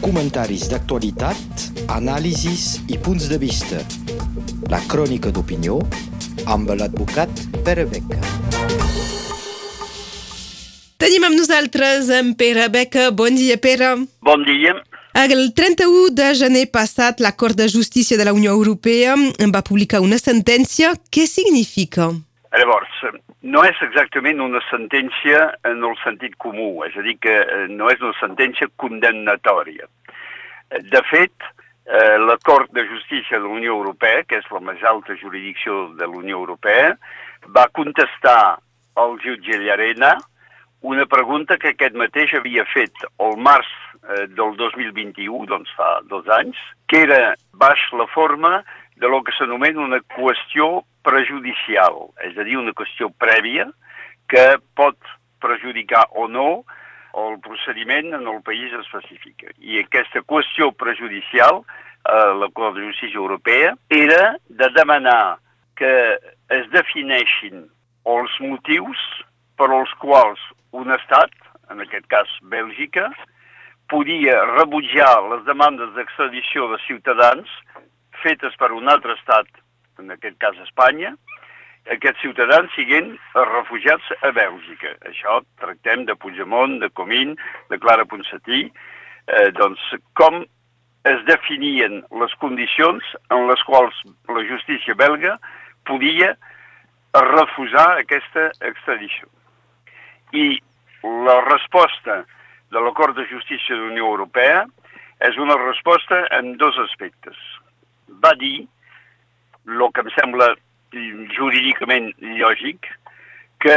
Comentaris 0.00 0.68
d'actualitat, 0.70 1.64
anàlisis 1.92 2.80
i 2.88 2.98
punts 2.98 3.28
de 3.30 3.38
vista. 3.40 3.80
La 4.72 4.80
crònica 4.90 5.32
d'opinió 5.34 5.78
amb 6.46 6.72
l'advocat 6.76 7.42
Pere 7.66 7.84
Beca. 7.90 8.20
Tenim 11.00 11.24
amb 11.28 11.36
nosaltres 11.38 12.10
en 12.12 12.34
Pere 12.36 12.68
Beca. 12.68 13.10
Bon 13.10 13.34
dia, 13.34 13.56
Pere. 13.56 13.94
Bon 14.20 14.44
dia. 14.44 14.76
El 15.14 15.52
31 15.52 16.14
de 16.14 16.34
gener 16.38 16.66
passat, 16.70 17.20
la 17.20 17.32
Cort 17.36 17.56
de 17.58 17.68
Justícia 17.68 18.16
de 18.16 18.24
la 18.24 18.32
Unió 18.32 18.52
Europea 18.52 19.16
va 19.52 19.62
publicar 19.66 20.00
una 20.00 20.18
sentència. 20.18 20.94
Què 21.10 21.26
significa? 21.26 22.12
Llavors, 22.50 22.90
no 23.46 23.62
és 23.62 23.78
exactament 23.84 24.40
una 24.42 24.58
sentència 24.66 25.44
en 25.70 25.84
el 25.86 25.94
sentit 26.02 26.34
comú, 26.42 26.82
és 26.82 26.96
a 26.98 27.04
dir, 27.06 27.14
que 27.22 27.36
eh, 27.44 27.66
no 27.70 27.90
és 27.92 28.00
una 28.02 28.16
sentència 28.18 28.66
condemnatòria. 28.82 29.86
De 30.90 31.02
fet, 31.06 31.46
eh, 31.86 32.16
la 32.18 32.36
Cort 32.42 32.72
de 32.74 32.82
Justícia 32.88 33.38
de 33.38 33.44
la 33.44 33.54
Unió 33.54 33.76
Europea, 33.78 34.24
que 34.26 34.40
és 34.42 34.50
la 34.50 34.62
més 34.66 34.82
alta 34.82 35.14
jurisdicció 35.22 35.92
de 35.94 36.10
la 36.10 36.22
Unió 36.24 36.42
Europea, 36.42 36.96
va 37.54 37.70
contestar 37.70 38.58
al 38.98 39.16
jutge 39.22 39.62
Llarena 39.62 40.16
una 40.80 41.06
pregunta 41.06 41.58
que 41.60 41.70
aquest 41.74 41.94
mateix 41.94 42.34
havia 42.34 42.66
fet 42.74 43.06
el 43.22 43.38
març 43.38 43.70
eh, 43.70 44.26
del 44.26 44.56
2021, 44.58 45.46
doncs 45.46 45.70
fa 45.78 46.00
dos 46.10 46.26
anys, 46.40 46.58
que 46.90 47.04
era 47.06 47.36
baix 47.54 47.86
la 47.94 48.10
forma 48.10 48.64
de 49.00 49.08
lo 49.08 49.22
que 49.22 49.32
s'anomena 49.38 49.86
una 49.86 50.00
qüestió 50.16 50.80
prejudicial, 51.06 52.10
és 52.26 52.36
a 52.36 52.46
dir, 52.46 52.58
una 52.60 52.74
qüestió 52.76 53.10
prèvia 53.20 53.68
que 54.30 54.44
pot 54.78 54.98
perjudicar 55.42 56.06
o 56.20 56.28
no 56.28 56.64
el 57.18 57.40
procediment 57.42 58.14
en 58.14 58.28
el 58.30 58.40
país 58.46 58.72
específic. 58.78 59.48
I 59.58 59.80
aquesta 59.82 60.22
qüestió 60.22 60.70
prejudicial, 60.72 61.62
eh, 61.64 62.32
la 62.38 62.48
Cort 62.54 62.76
de 62.76 62.86
Justícia 62.86 63.18
Europea, 63.18 63.74
era 63.88 64.36
de 64.48 64.68
demanar 64.76 65.38
que 65.76 65.92
es 66.50 66.68
defineixin 66.70 67.66
els 68.04 68.32
motius 68.40 69.00
per 69.56 69.70
als 69.72 69.92
quals 69.98 70.40
un 70.72 70.92
estat, 70.94 71.32
en 71.70 71.80
aquest 71.80 72.06
cas 72.12 72.30
Bèlgica, 72.42 73.10
podia 73.90 74.36
rebutjar 74.54 75.12
les 75.32 75.44
demandes 75.48 75.92
d'extradició 75.96 76.68
de 76.70 76.78
ciutadans 76.86 77.50
fetes 78.22 78.54
per 78.60 78.70
un 78.76 78.88
altre 78.92 79.16
estat, 79.18 79.48
en 80.00 80.10
aquest 80.16 80.38
cas 80.42 80.58
Espanya, 80.64 81.14
aquests 81.94 82.20
ciutadans 82.24 82.72
siguin 82.76 83.14
refugiats 83.34 84.10
a 84.26 84.32
Bèlgica. 84.36 84.94
Això 85.08 85.40
tractem 85.62 86.04
de 86.08 86.16
Puigdemont, 86.16 86.78
de 86.82 86.90
Comín, 86.90 87.36
de 87.70 87.78
Clara 87.78 88.04
Ponsatí, 88.04 88.66
eh, 89.26 89.50
doncs 89.56 89.80
com 90.18 90.42
es 91.08 91.22
definien 91.24 92.02
les 92.20 92.34
condicions 92.42 93.04
en 93.32 93.46
les 93.48 93.62
quals 93.64 93.96
la 94.28 94.44
justícia 94.44 94.94
belga 94.94 95.38
podia 95.88 96.34
refusar 97.16 97.86
aquesta 97.98 98.50
extradició. 98.60 99.30
I 100.36 100.60
la 101.26 101.40
resposta 101.48 102.20
de 102.70 102.82
l'Acord 102.84 103.16
de 103.16 103.26
Justícia 103.26 103.74
de 103.74 103.80
la 103.80 103.92
Unió 103.94 104.10
Europea 104.12 104.66
és 105.26 105.38
una 105.40 105.56
resposta 105.58 106.26
en 106.36 106.56
dos 106.60 106.76
aspectes. 106.84 107.36
Va 108.22 108.34
dir, 108.38 108.68
el 109.70 109.88
que 109.94 110.04
em 110.04 110.12
sembla 110.18 110.52
jurídicament 111.36 112.12
lògic, 112.40 112.88
que 113.62 113.76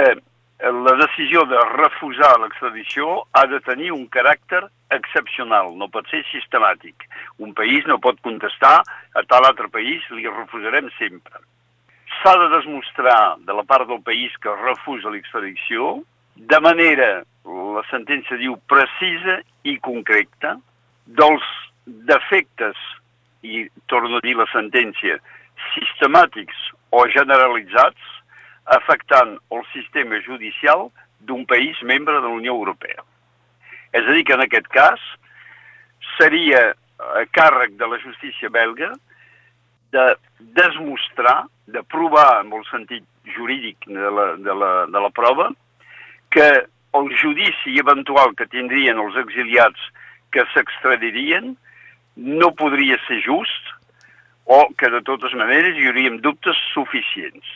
la 0.64 0.94
decisió 0.96 1.44
de 1.46 1.60
refusar 1.74 2.32
l'extradició 2.40 3.24
ha 3.36 3.46
de 3.52 3.60
tenir 3.66 3.92
un 3.92 4.06
caràcter 4.08 4.62
excepcional, 4.96 5.74
no 5.76 5.90
pot 5.92 6.08
ser 6.12 6.24
sistemàtic. 6.30 7.04
Un 7.44 7.54
país 7.58 7.86
no 7.90 8.00
pot 8.00 8.22
contestar 8.24 8.78
a 8.82 9.24
tal 9.28 9.46
altre 9.50 9.68
país, 9.68 10.06
li 10.12 10.24
refusarem 10.30 10.90
sempre. 10.98 11.44
S'ha 12.22 12.34
de 12.40 12.50
demostrar 12.54 13.36
de 13.44 13.54
la 13.58 13.66
part 13.68 13.90
del 13.90 14.02
país 14.06 14.32
que 14.40 14.56
refusa 14.64 15.12
l'extradició 15.12 15.98
de 16.36 16.60
manera, 16.60 17.24
la 17.46 17.84
sentència 17.90 18.38
diu, 18.40 18.56
precisa 18.70 19.42
i 19.68 19.78
concreta, 19.84 20.56
dels 21.06 21.46
defectes, 21.86 22.80
i 23.44 23.68
torno 23.92 24.18
a 24.18 24.24
dir 24.24 24.38
la 24.40 24.48
sentència, 24.54 25.20
sistemàtics 25.72 26.70
o 26.94 27.06
generalitzats, 27.14 28.12
afectant 28.78 29.38
el 29.52 29.64
sistema 29.74 30.20
judicial 30.24 30.88
d'un 31.28 31.46
país 31.46 31.80
membre 31.84 32.16
de 32.20 32.28
la 32.28 32.38
Unió 32.38 32.54
Europea. 32.56 33.04
És 33.94 34.06
a 34.08 34.16
dir, 34.16 34.24
que 34.28 34.36
en 34.36 34.44
aquest 34.46 34.68
cas 34.74 35.02
seria 36.18 36.74
a 37.00 37.26
càrrec 37.36 37.76
de 37.80 37.88
la 37.88 38.00
justícia 38.00 38.50
belga 38.50 38.94
de 39.94 40.06
desmostrar, 40.58 41.44
de 41.68 41.84
provar 41.84 42.44
en 42.44 42.54
el 42.54 42.64
sentit 42.70 43.06
jurídic 43.36 43.86
de 43.88 44.12
la, 44.18 44.28
de 44.36 44.56
la, 44.56 44.72
de 44.88 45.04
la 45.06 45.10
prova, 45.10 45.52
que 46.34 46.48
el 46.94 47.12
judici 47.18 47.78
eventual 47.80 48.34
que 48.38 48.50
tindrien 48.50 49.00
els 49.02 49.18
exiliats 49.22 49.92
que 50.34 50.46
s'extradirien 50.54 51.54
no 52.16 52.50
podria 52.58 52.98
ser 53.08 53.20
just 53.26 53.63
o 54.46 54.68
que 54.78 54.90
de 54.92 55.02
totes 55.08 55.34
maneres 55.40 55.78
hi 55.78 55.88
hauríem 55.88 56.20
dubtes 56.24 56.58
suficients. 56.74 57.48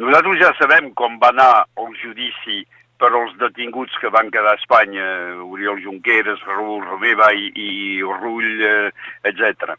Nosaltres 0.00 0.40
ja 0.40 0.52
sabem 0.58 0.92
com 0.96 1.18
va 1.20 1.32
anar 1.34 1.66
el 1.82 1.92
judici 2.00 2.62
per 3.00 3.10
als 3.12 3.36
detinguts 3.40 3.96
que 4.00 4.12
van 4.12 4.30
quedar 4.32 4.54
a 4.54 4.60
Espanya, 4.60 5.06
Oriol 5.44 5.80
Junqueras, 5.84 6.40
Raül 6.46 6.84
Romeva 6.84 7.30
i, 7.32 7.52
i 7.56 7.68
Rull, 8.04 8.64
eh, 8.64 8.90
etc. 9.28 9.76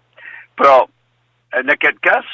Però, 0.58 0.86
en 1.58 1.74
aquest 1.74 2.00
cas, 2.06 2.30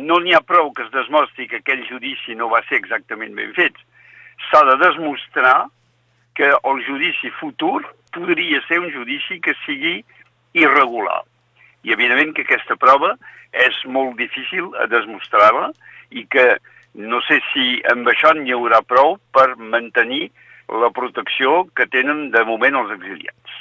no 0.00 0.20
n'hi 0.20 0.34
ha 0.36 0.40
prou 0.44 0.72
que 0.76 0.84
es 0.86 0.92
desmostri 0.92 1.48
que 1.48 1.60
aquell 1.60 1.84
judici 1.88 2.36
no 2.36 2.48
va 2.52 2.62
ser 2.68 2.80
exactament 2.80 3.36
ben 3.36 3.52
fet 3.56 3.76
s'ha 4.48 4.64
de 4.64 4.76
demostrar 4.80 5.66
que 6.34 6.48
el 6.48 6.84
judici 6.86 7.30
futur 7.40 7.82
podria 8.12 8.60
ser 8.66 8.80
un 8.80 8.90
judici 8.92 9.40
que 9.40 9.54
sigui 9.66 10.00
irregular. 10.54 11.22
I 11.86 11.94
evidentment 11.96 12.34
que 12.36 12.44
aquesta 12.46 12.76
prova 12.76 13.14
és 13.52 13.76
molt 13.86 14.16
difícil 14.18 14.68
a 14.80 14.86
demostrar-la 14.90 15.70
i 16.10 16.26
que 16.30 16.54
no 16.94 17.20
sé 17.26 17.40
si 17.52 17.80
amb 17.92 18.08
això 18.10 18.34
n'hi 18.36 18.54
haurà 18.54 18.82
prou 18.82 19.16
per 19.32 19.54
mantenir 19.56 20.30
la 20.70 20.90
protecció 20.94 21.64
que 21.74 21.86
tenen 21.90 22.28
de 22.34 22.44
moment 22.46 22.76
els 22.82 22.94
exiliats. 22.98 23.58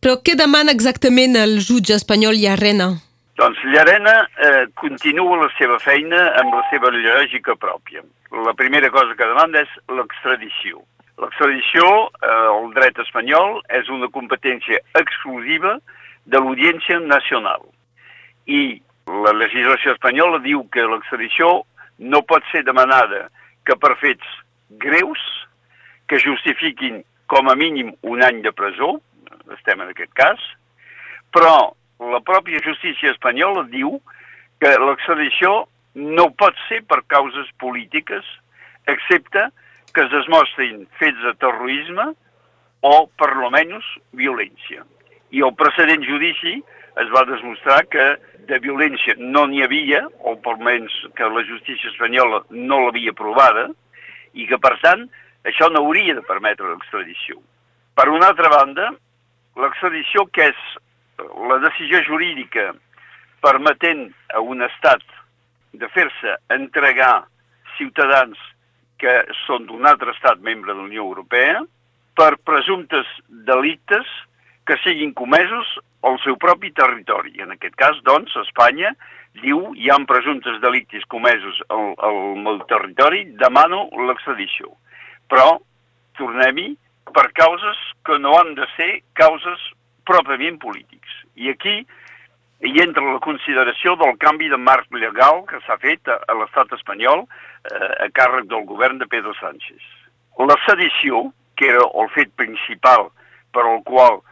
Però 0.00 0.18
què 0.24 0.36
demana 0.38 0.72
exactament 0.72 1.36
el 1.36 1.58
jutge 1.60 1.96
espanyol 1.96 2.38
Llarena? 2.38 2.92
Doncs 3.40 3.60
Llarena 3.72 4.14
eh, 4.36 4.64
continua 4.76 5.44
la 5.44 5.50
seva 5.56 5.78
feina 5.80 6.30
amb 6.40 6.54
la 6.54 6.64
seva 6.70 6.92
lògica 6.92 7.56
pròpia 7.56 8.04
la 8.30 8.54
primera 8.54 8.90
cosa 8.90 9.14
que 9.16 9.26
demanda 9.26 9.62
és 9.64 9.70
l'extradició. 9.90 10.82
L'extradició, 11.20 11.84
eh, 12.22 12.48
el 12.56 12.70
dret 12.74 12.98
espanyol, 12.98 13.60
és 13.68 13.88
una 13.88 14.08
competència 14.08 14.80
exclusiva 14.94 15.78
de 16.30 16.38
l'Audiència 16.38 17.00
Nacional. 17.02 17.64
I 18.46 18.80
la 19.26 19.32
legislació 19.34 19.94
espanyola 19.96 20.38
diu 20.44 20.62
que 20.74 20.86
l'extradició 20.86 21.60
no 21.98 22.22
pot 22.22 22.46
ser 22.52 22.62
demanada 22.64 23.26
que 23.66 23.76
per 23.76 23.96
fets 24.00 24.26
greus 24.82 25.20
que 26.08 26.20
justifiquin 26.22 27.02
com 27.30 27.50
a 27.50 27.56
mínim 27.58 27.92
un 28.02 28.22
any 28.26 28.40
de 28.42 28.52
presó, 28.54 28.96
estem 29.54 29.82
en 29.82 29.90
aquest 29.92 30.12
cas, 30.18 30.40
però 31.34 31.72
la 32.12 32.22
pròpia 32.26 32.62
justícia 32.64 33.12
espanyola 33.14 33.66
diu 33.70 33.98
que 34.62 34.72
l'extradició 34.82 35.66
no 35.94 36.30
pot 36.38 36.56
ser 36.68 36.80
per 36.86 37.02
causes 37.10 37.50
polítiques, 37.62 38.26
excepte 38.90 39.48
que 39.94 40.06
es 40.06 40.10
demostrin 40.14 40.86
fets 40.98 41.18
de 41.26 41.34
terrorisme 41.42 42.12
o, 42.86 42.94
per 43.18 43.34
lo 43.36 43.50
menys, 43.52 43.86
violència. 44.16 44.86
I 45.30 45.42
el 45.46 45.54
precedent 45.54 46.04
judici 46.06 46.58
es 47.00 47.10
va 47.14 47.24
demostrar 47.28 47.84
que 47.90 48.06
de 48.50 48.58
violència 48.62 49.14
no 49.18 49.46
n'hi 49.46 49.62
havia, 49.62 50.02
o 50.26 50.34
per 50.42 50.56
menys 50.58 50.94
que 51.16 51.28
la 51.30 51.44
justícia 51.46 51.90
espanyola 51.92 52.42
no 52.50 52.80
l'havia 52.84 53.14
provada, 53.16 53.68
i 54.34 54.46
que, 54.50 54.58
per 54.58 54.76
tant, 54.82 55.06
això 55.46 55.70
no 55.70 55.84
hauria 55.84 56.16
de 56.18 56.26
permetre 56.26 56.68
l'extradició. 56.68 57.38
Per 57.94 58.08
una 58.10 58.30
altra 58.32 58.50
banda, 58.52 58.90
l'extradició, 59.60 60.26
que 60.34 60.50
és 60.50 60.60
la 61.50 61.58
decisió 61.62 62.02
jurídica 62.06 62.70
permetent 63.44 64.08
a 64.34 64.40
un 64.40 64.62
estat 64.66 65.04
de 65.72 65.88
fer-se 65.94 66.36
entregar 66.52 67.26
ciutadans 67.76 68.38
que 69.00 69.20
són 69.46 69.66
d'un 69.68 69.86
altre 69.88 70.12
estat 70.12 70.42
membre 70.44 70.72
de 70.72 70.78
la 70.78 70.88
Unió 70.88 71.06
Europea 71.06 71.62
per 72.18 72.34
presumptes 72.44 73.08
delictes 73.48 74.08
que 74.70 74.78
siguin 74.84 75.10
comesos 75.18 75.66
al 76.06 76.20
seu 76.22 76.36
propi 76.38 76.70
territori. 76.70 77.32
En 77.42 77.50
aquest 77.50 77.74
cas, 77.74 77.96
doncs, 78.06 78.36
Espanya 78.38 78.92
diu 79.42 79.72
hi 79.74 79.90
ha 79.90 79.96
presumptes 80.06 80.60
delictes 80.62 81.02
comesos 81.10 81.58
al, 81.74 81.90
al 81.98 82.20
meu 82.38 82.60
territori, 82.70 83.24
demano 83.40 83.88
l'extradició. 84.06 84.70
Però, 85.26 85.56
tornem-hi, 86.20 86.68
per 87.10 87.26
causes 87.34 87.82
que 88.06 88.20
no 88.22 88.36
han 88.38 88.54
de 88.54 88.70
ser 88.76 88.90
causes 89.18 89.66
pròpiament 90.06 90.60
polítics. 90.62 91.18
I 91.34 91.50
aquí 91.50 91.76
hi 92.62 92.74
entra 92.86 93.02
la 93.10 93.18
consideració 93.26 93.98
del 93.98 94.14
canvi 94.22 94.54
de 94.54 94.62
marc 94.70 94.86
legal 94.94 95.42
que 95.50 95.58
s'ha 95.66 95.80
fet 95.82 96.06
a, 96.06 96.20
a 96.30 96.38
l'estat 96.38 96.78
espanyol 96.78 97.26
eh, 97.26 98.06
a 98.06 98.10
càrrec 98.14 98.46
del 98.46 98.62
govern 98.70 99.02
de 99.02 99.10
Pedro 99.10 99.34
Sánchez. 99.42 99.82
La 100.38 100.62
sedició, 100.62 101.32
que 101.58 101.74
era 101.74 101.82
el 101.90 102.14
fet 102.14 102.30
principal 102.38 103.10
per 103.50 103.66
al 103.66 103.82
qual 103.82 104.22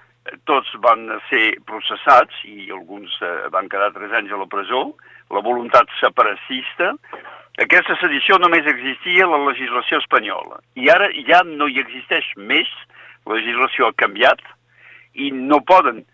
tots 0.48 0.70
van 0.84 1.06
ser 1.28 1.58
processats 1.68 2.44
i 2.48 2.70
alguns 2.74 3.14
eh, 3.22 3.48
van 3.54 3.68
quedar 3.72 3.92
tres 3.94 4.12
anys 4.18 4.32
a 4.32 4.40
la 4.40 4.48
presó, 4.50 4.82
la 5.34 5.42
voluntat 5.44 5.90
separatista, 6.00 6.94
aquesta 7.62 7.96
sedició 8.00 8.38
només 8.38 8.68
existia 8.70 9.26
a 9.26 9.32
la 9.32 9.40
legislació 9.48 9.98
espanyola. 10.02 10.60
I 10.78 10.90
ara 10.94 11.08
ja 11.26 11.42
no 11.46 11.66
hi 11.66 11.80
existeix 11.82 12.28
més, 12.36 12.70
la 13.26 13.40
legislació 13.40 13.88
ha 13.88 13.98
canviat 13.98 14.44
i 15.18 15.32
no 15.34 15.58
poden 15.66 16.04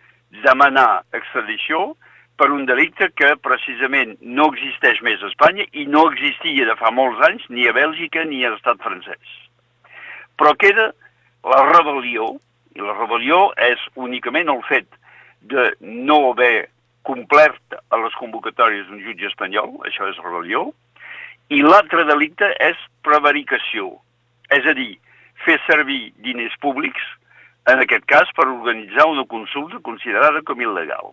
demanar 0.43 1.05
extradició 1.13 1.93
per 2.41 2.51
un 2.51 2.65
delicte 2.67 3.11
que 3.15 3.35
precisament 3.45 4.17
no 4.21 4.49
existeix 4.51 5.01
més 5.07 5.23
a 5.23 5.31
Espanya 5.31 5.67
i 5.73 5.85
no 5.87 6.07
existia 6.11 6.67
de 6.67 6.75
fa 6.81 6.91
molts 6.91 7.21
anys 7.29 7.45
ni 7.51 7.69
a 7.69 7.75
Bèlgica 7.77 8.25
ni 8.27 8.43
a 8.43 8.51
l'estat 8.55 8.81
francès. 8.83 9.37
Però 10.41 10.55
queda 10.59 10.91
la 11.47 11.61
rebel·lió, 11.69 12.33
i 12.75 12.83
la 12.83 12.95
rebel·lió 12.99 13.49
és 13.71 13.83
únicament 13.95 14.51
el 14.51 14.63
fet 14.69 14.89
de 15.51 15.71
no 15.81 16.31
haver 16.31 16.69
complert 17.05 17.77
a 17.93 18.01
les 18.01 18.15
convocatòries 18.19 18.87
d'un 18.89 19.03
jutge 19.05 19.29
espanyol, 19.29 19.77
això 19.89 20.09
és 20.09 20.21
rebel·lió, 20.25 20.71
i 21.53 21.61
l'altre 21.61 22.07
delicte 22.09 22.49
és 22.65 22.79
prevaricació, 23.05 23.91
és 24.57 24.65
a 24.65 24.73
dir, 24.77 24.95
fer 25.45 25.59
servir 25.67 26.15
diners 26.25 26.57
públics, 26.65 27.05
en 27.69 27.81
aquest 27.81 28.05
cas 28.09 28.31
per 28.37 28.47
organitzar 28.49 29.07
una 29.09 29.25
consulta 29.29 29.81
considerada 29.85 30.43
com 30.49 30.61
il·legal. 30.61 31.13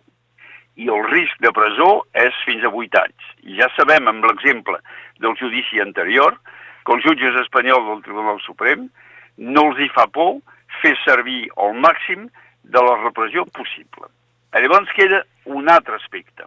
I 0.80 0.88
el 0.88 1.04
risc 1.10 1.36
de 1.44 1.52
presó 1.52 1.90
és 2.16 2.36
fins 2.46 2.64
a 2.64 2.72
8 2.72 3.00
anys. 3.02 3.28
I 3.44 3.58
ja 3.60 3.68
sabem, 3.76 4.08
amb 4.08 4.24
l'exemple 4.24 4.78
del 5.20 5.36
judici 5.40 5.80
anterior, 5.84 6.38
que 6.84 6.96
els 6.96 7.04
jutges 7.04 7.36
espanyols 7.44 7.88
del 7.88 8.02
Tribunal 8.06 8.40
Suprem 8.44 8.88
no 9.36 9.66
els 9.68 9.80
hi 9.80 9.88
fa 9.92 10.08
por 10.12 10.40
fer 10.82 10.96
servir 11.04 11.46
el 11.64 11.78
màxim 11.80 12.28
de 12.62 12.82
la 12.82 12.98
repressió 13.02 13.44
possible. 13.56 14.10
Llavors 14.52 14.90
queda 14.96 15.22
un 15.46 15.70
altre 15.72 15.96
aspecte. 15.96 16.44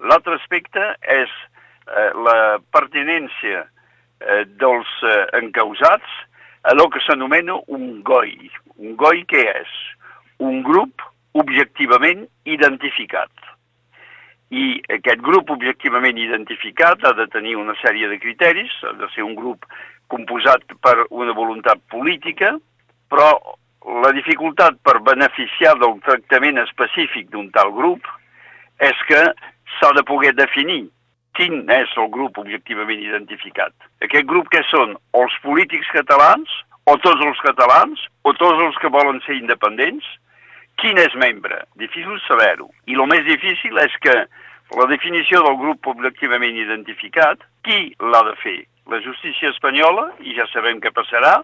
L'altre 0.00 0.36
aspecte 0.36 0.92
és 1.02 1.32
eh, 1.32 2.10
la 2.26 2.58
pertinència 2.74 3.64
eh, 3.64 4.44
dels 4.60 4.92
eh, 5.02 5.16
encausats 5.40 6.16
a 6.66 6.74
el 6.74 6.84
que 6.92 7.02
s'anomena 7.06 7.58
un 7.72 8.02
GOI. 8.06 8.50
Un 8.82 8.96
GOI 9.00 9.24
què 9.30 9.42
és? 9.54 9.74
Un 10.42 10.62
grup 10.66 11.02
objectivament 11.38 12.26
identificat. 12.44 13.30
I 14.50 14.78
aquest 14.94 15.22
grup 15.26 15.50
objectivament 15.50 16.18
identificat 16.22 17.02
ha 17.04 17.12
de 17.18 17.26
tenir 17.32 17.56
una 17.58 17.74
sèrie 17.82 18.08
de 18.10 18.18
criteris, 18.22 18.74
ha 18.86 18.94
de 18.98 19.08
ser 19.14 19.24
un 19.26 19.34
grup 19.38 19.66
composat 20.12 20.62
per 20.82 20.96
una 21.10 21.34
voluntat 21.34 21.82
política, 21.90 22.54
però 23.12 23.30
la 24.02 24.10
dificultat 24.16 24.78
per 24.82 24.98
beneficiar 25.06 25.76
del 25.78 25.98
tractament 26.06 26.58
específic 26.64 27.30
d'un 27.30 27.50
tal 27.54 27.72
grup 27.76 28.06
és 28.82 28.98
que 29.08 29.22
s'ha 29.76 29.92
de 29.96 30.04
poder 30.08 30.34
definir 30.34 30.86
quin 31.36 31.66
és 31.70 31.92
el 32.00 32.08
grup 32.10 32.38
objectivament 32.40 33.02
identificat. 33.04 33.72
Aquest 34.02 34.26
grup 34.26 34.48
que 34.52 34.62
són 34.70 34.96
els 35.20 35.34
polítics 35.44 35.88
catalans, 35.92 36.50
o 36.86 36.96
tots 37.02 37.22
els 37.26 37.40
catalans, 37.44 38.02
o 38.24 38.32
tots 38.38 38.62
els 38.62 38.78
que 38.80 38.92
volen 38.94 39.20
ser 39.26 39.36
independents? 39.36 40.06
Quin 40.80 40.98
és 41.00 41.14
membre? 41.18 41.62
Difícil 41.80 42.18
saber-ho. 42.26 42.68
I 42.86 42.96
el 42.96 43.08
més 43.10 43.24
difícil 43.28 43.78
és 43.82 43.94
que 44.04 44.14
la 44.76 44.86
definició 44.90 45.42
del 45.44 45.58
grup 45.60 45.86
objectivament 45.92 46.56
identificat, 46.58 47.42
qui 47.66 47.92
l'ha 48.00 48.22
de 48.30 48.34
fer? 48.42 48.58
La 48.92 49.00
justícia 49.02 49.50
espanyola, 49.50 50.08
i 50.22 50.36
ja 50.38 50.46
sabem 50.52 50.80
què 50.80 50.92
passarà, 50.94 51.40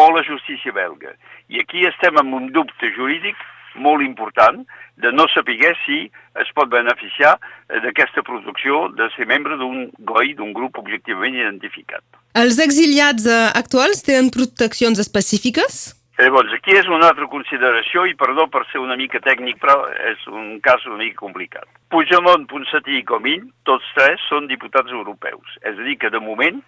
o 0.00 0.10
la 0.16 0.24
justícia 0.26 0.72
belga. 0.72 1.14
I 1.52 1.60
aquí 1.62 1.86
estem 1.88 2.16
amb 2.20 2.36
un 2.36 2.50
dubte 2.54 2.92
jurídic 2.96 3.36
molt 3.74 4.02
important 4.02 4.64
de 5.00 5.12
no 5.12 5.26
saber 5.28 5.74
si 5.84 6.10
es 6.42 6.50
pot 6.54 6.68
beneficiar 6.72 7.36
eh, 7.38 7.80
d'aquesta 7.84 8.22
producció 8.26 8.88
de 8.98 9.08
ser 9.16 9.26
membre 9.26 9.56
d'un 9.56 9.88
GOI, 9.98 10.34
d'un 10.34 10.52
grup 10.52 10.78
objectivament 10.78 11.38
identificat. 11.38 12.02
Els 12.34 12.58
exiliats 12.62 13.26
eh, 13.26 13.40
actuals 13.54 14.04
tenen 14.06 14.30
proteccions 14.34 14.98
específiques? 14.98 15.96
Llavors, 16.20 16.52
aquí 16.52 16.74
és 16.76 16.88
una 16.90 17.08
altra 17.08 17.24
consideració, 17.32 18.02
i 18.04 18.12
perdó 18.18 18.44
per 18.52 18.66
ser 18.68 18.82
una 18.82 18.96
mica 19.00 19.22
tècnic, 19.24 19.56
però 19.62 19.86
és 20.10 20.26
un 20.28 20.58
cas 20.60 20.84
una 20.84 20.98
mica 21.00 21.16
complicat. 21.22 21.64
Puigdemont, 21.88 22.44
Ponsatí 22.50 22.98
i 22.98 23.06
Comín, 23.08 23.46
tots 23.64 23.86
tres 23.96 24.20
són 24.28 24.50
diputats 24.50 24.92
europeus. 24.92 25.56
És 25.64 25.78
a 25.78 25.86
dir, 25.86 25.96
que 26.02 26.12
de 26.12 26.20
moment 26.20 26.60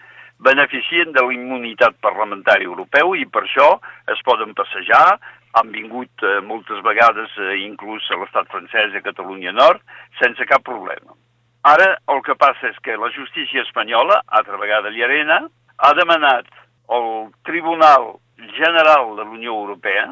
beneficien 0.43 1.13
de 1.15 1.23
la 1.23 1.35
immunitat 1.35 1.99
parlamentària 2.05 2.69
europeu 2.69 3.15
i 3.19 3.27
per 3.31 3.45
això 3.47 3.69
es 4.13 4.23
poden 4.27 4.55
passejar, 4.59 5.19
han 5.59 5.73
vingut 5.73 6.25
eh, 6.25 6.41
moltes 6.45 6.81
vegades, 6.85 7.33
eh, 7.39 7.59
inclús 7.65 8.09
a 8.11 8.19
l'estat 8.21 8.49
francès, 8.53 8.95
a 8.97 9.05
Catalunya 9.05 9.53
Nord, 9.53 9.83
sense 10.21 10.47
cap 10.49 10.65
problema. 10.67 11.15
Ara 11.63 11.93
el 12.11 12.23
que 12.27 12.35
passa 12.35 12.73
és 12.73 12.79
que 12.83 12.99
la 12.99 13.13
justícia 13.15 13.63
espanyola, 13.63 14.23
altra 14.27 14.59
vegada 14.59 14.91
Llarena, 14.91 15.45
ha 15.79 15.93
demanat 15.95 16.49
al 16.91 17.31
Tribunal 17.47 18.17
General 18.57 19.15
de 19.17 19.23
la 19.23 19.31
Unió 19.31 19.55
Europea, 19.55 20.09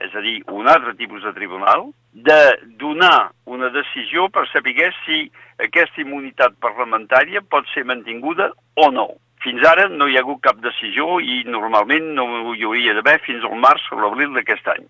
és 0.00 0.14
a 0.14 0.22
dir, 0.24 0.40
un 0.50 0.66
altre 0.70 0.94
tipus 0.98 1.22
de 1.22 1.32
tribunal, 1.36 1.90
de 2.14 2.40
donar 2.80 3.30
una 3.44 3.68
decisió 3.74 4.28
per 4.32 4.46
saber 4.50 4.90
si 5.04 5.26
aquesta 5.62 6.00
immunitat 6.02 6.56
parlamentària 6.62 7.42
pot 7.42 7.68
ser 7.74 7.84
mantinguda 7.84 8.50
o 8.74 8.90
no. 8.90 9.08
Fins 9.44 9.64
ara 9.68 9.90
no 9.92 10.06
hi 10.08 10.16
ha 10.16 10.22
hagut 10.24 10.40
cap 10.46 10.60
decisió 10.64 11.18
i 11.20 11.42
normalment 11.44 12.14
no 12.16 12.54
hi 12.54 12.64
hauria 12.64 12.94
d'haver 12.96 13.18
fins 13.26 13.44
al 13.44 13.58
març 13.60 13.84
o 13.92 14.00
l'abril 14.00 14.32
d'aquest 14.32 14.70
any. 14.72 14.86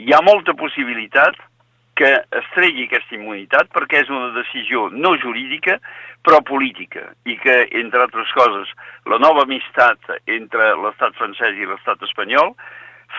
Hi 0.00 0.14
ha 0.16 0.22
molta 0.24 0.54
possibilitat 0.56 1.36
que 1.96 2.08
es 2.38 2.48
tregui 2.54 2.86
aquesta 2.86 3.16
immunitat 3.16 3.68
perquè 3.76 4.02
és 4.04 4.12
una 4.12 4.32
decisió 4.36 4.86
no 4.92 5.14
jurídica 5.20 5.76
però 6.24 6.40
política 6.44 7.04
i 7.28 7.36
que, 7.40 7.56
entre 7.80 8.02
altres 8.04 8.32
coses, 8.36 8.72
la 9.12 9.20
nova 9.22 9.44
amistat 9.44 10.10
entre 10.38 10.72
l'estat 10.82 11.16
francès 11.20 11.60
i 11.60 11.68
l'estat 11.68 12.04
espanyol 12.08 12.52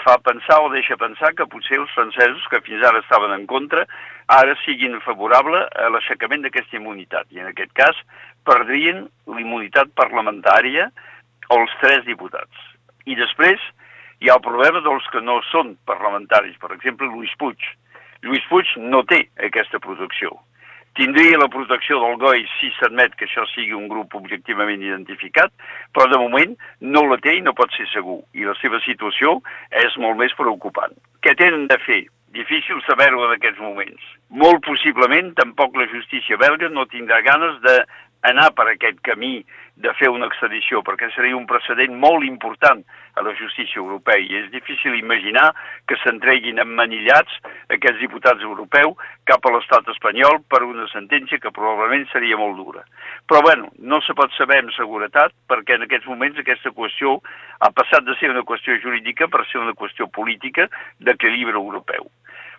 fa 0.03 0.17
pensar 0.19 0.59
o 0.63 0.69
deixa 0.69 0.97
pensar 0.97 1.33
que 1.35 1.47
potser 1.49 1.79
els 1.79 1.91
francesos, 1.95 2.45
que 2.51 2.61
fins 2.65 2.83
ara 2.85 3.01
estaven 3.03 3.33
en 3.35 3.45
contra, 3.47 3.85
ara 4.27 4.55
siguin 4.63 4.99
favorables 5.05 5.67
a 5.75 5.89
l'aixecament 5.93 6.43
d'aquesta 6.45 6.77
immunitat. 6.79 7.27
I 7.31 7.43
en 7.43 7.51
aquest 7.51 7.73
cas 7.77 7.99
perdrien 8.47 9.05
l'immunitat 9.27 9.93
parlamentària 9.95 10.89
els 11.55 11.77
tres 11.81 12.05
diputats. 12.05 12.65
I 13.07 13.15
després 13.15 13.61
hi 14.19 14.29
ha 14.29 14.37
el 14.39 14.43
problema 14.43 14.81
dels 14.83 15.07
que 15.13 15.21
no 15.21 15.39
són 15.51 15.75
parlamentaris. 15.87 16.57
Per 16.59 16.73
exemple, 16.75 17.07
Lluís 17.07 17.33
Puig. 17.39 17.61
Lluís 18.25 18.45
Puig 18.49 18.75
no 18.81 19.03
té 19.07 19.27
aquesta 19.47 19.79
protecció 19.79 20.35
tindria 20.97 21.37
la 21.37 21.47
protecció 21.53 21.99
del 22.01 22.17
GOI 22.21 22.43
si 22.57 22.71
s'admet 22.77 23.15
que 23.15 23.27
això 23.27 23.45
sigui 23.53 23.75
un 23.77 23.87
grup 23.91 24.15
objectivament 24.17 24.81
identificat, 24.83 25.53
però 25.93 26.09
de 26.11 26.19
moment 26.19 26.55
no 26.81 27.05
la 27.07 27.19
té 27.21 27.37
i 27.37 27.43
no 27.45 27.53
pot 27.57 27.73
ser 27.77 27.87
segur, 27.93 28.19
i 28.33 28.47
la 28.47 28.57
seva 28.61 28.81
situació 28.85 29.37
és 29.85 29.97
molt 30.01 30.17
més 30.19 30.33
preocupant. 30.37 30.95
Què 31.21 31.37
tenen 31.37 31.67
de 31.69 31.77
fer? 31.85 32.03
Difícil 32.37 32.81
saber-ho 32.85 33.23
en 33.25 33.37
aquests 33.37 33.61
moments. 33.63 34.01
Molt 34.29 34.65
possiblement 34.65 35.31
tampoc 35.37 35.77
la 35.79 35.87
justícia 35.93 36.37
belga 36.41 36.69
no 36.73 36.85
tindrà 36.91 37.21
ganes 37.25 37.61
de 37.63 37.77
anar 38.25 38.51
per 38.57 38.67
aquest 38.71 38.99
camí 39.05 39.45
de 39.77 39.91
fer 39.93 40.09
una 40.09 40.25
extradició, 40.25 40.81
perquè 40.81 41.09
seria 41.13 41.37
un 41.37 41.45
precedent 41.49 41.93
molt 42.01 42.25
important 42.25 42.81
a 43.17 43.23
la 43.25 43.33
justícia 43.37 43.77
europea 43.77 44.17
i 44.17 44.39
és 44.39 44.49
difícil 44.53 44.95
imaginar 44.97 45.51
que 45.89 45.97
s'entreguin 46.01 46.61
emmanillats 46.61 47.37
aquests 47.75 48.01
diputats 48.01 48.41
europeus 48.41 48.97
cap 49.29 49.45
a 49.45 49.53
l'estat 49.53 49.89
espanyol 49.93 50.41
per 50.49 50.63
una 50.65 50.87
sentència 50.93 51.41
que 51.41 51.53
probablement 51.53 52.07
seria 52.11 52.39
molt 52.41 52.57
dura. 52.57 52.83
Però 53.29 53.41
bueno, 53.45 53.69
no 53.77 54.01
se 54.01 54.17
pot 54.17 54.33
saber 54.37 54.63
amb 54.63 54.73
seguretat 54.73 55.35
perquè 55.49 55.77
en 55.77 55.85
aquests 55.85 56.09
moments 56.09 56.41
aquesta 56.41 56.73
qüestió 56.73 57.19
ha 57.61 57.69
passat 57.69 58.05
de 58.07 58.17
ser 58.17 58.33
una 58.33 58.45
qüestió 58.47 58.77
jurídica 58.81 59.29
per 59.29 59.45
ser 59.51 59.61
una 59.61 59.77
qüestió 59.77 60.09
política 60.09 60.69
d'equilibri 60.99 61.57
europeu. 61.57 62.09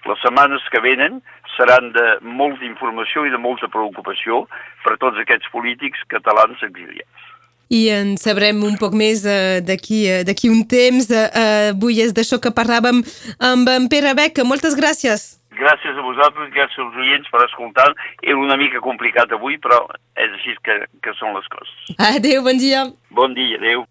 Les 0.07 0.21
setmanes 0.23 0.63
que 0.73 0.81
venen 0.85 1.19
seran 1.57 1.91
de 1.93 2.07
molta 2.23 2.65
informació 2.65 3.27
i 3.27 3.33
de 3.35 3.41
molta 3.41 3.69
preocupació 3.73 4.45
per 4.85 4.95
a 4.95 5.01
tots 5.01 5.19
aquests 5.19 5.51
polítics 5.55 6.05
catalans 6.13 6.63
exiliats. 6.63 7.27
I 7.69 7.89
en 7.93 8.15
sabrem 8.17 8.63
un 8.65 8.79
poc 8.81 8.95
més 8.97 9.25
uh, 9.29 9.59
d'aquí 9.61 10.07
uh, 10.09 10.53
un 10.53 10.63
temps. 10.65 11.11
Uh, 11.11 11.75
avui 11.75 12.01
és 12.01 12.15
d'això 12.17 12.39
que 12.41 12.55
parlàvem 12.55 13.03
amb 13.45 13.69
en 13.69 13.89
Pere 13.93 14.15
Beca. 14.17 14.45
Moltes 14.45 14.79
gràcies. 14.79 15.35
Gràcies 15.59 15.99
a 15.99 16.05
vosaltres, 16.07 16.53
gràcies 16.55 16.81
als 16.81 16.97
oients 16.97 17.29
per 17.35 17.43
escoltar. 17.45 17.91
Era 18.23 18.39
una 18.39 18.57
mica 18.57 18.81
complicat 18.81 19.33
avui, 19.35 19.59
però 19.59 19.83
és 20.17 20.31
així 20.39 20.55
que, 20.65 20.79
que 21.03 21.15
són 21.19 21.35
les 21.37 21.49
coses. 21.53 21.75
Adéu, 21.99 22.45
bon 22.47 22.57
dia. 22.57 22.87
Bon 23.11 23.35
dia, 23.35 23.59
adéu. 23.59 23.85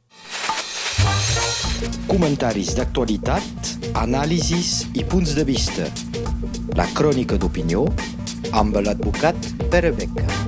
Comentaris 2.08 2.72
d'actualitat, 2.80 3.77
anàlisis 3.98 4.86
i 4.94 5.04
punts 5.04 5.34
de 5.36 5.44
vista. 5.44 5.88
la 6.78 6.86
crònica 6.94 7.38
d'opinió 7.42 7.88
amb 8.52 8.78
l'advocat 8.78 9.50
Pere 9.72 9.92
Beca. 9.92 10.47